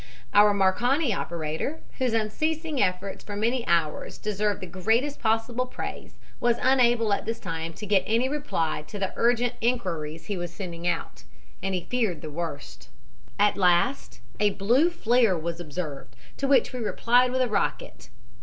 [0.33, 6.57] "Our Marconi operator, whose unceasing efforts for many hours deserve the greatest possible praise, was
[6.59, 10.87] unable at this time to get any reply to the urgent inquiries he was sending
[10.87, 11.21] out,
[11.61, 12.89] and he feared the worst.
[13.37, 18.09] "At last a blue flare was observed, to which we replied with a rocket.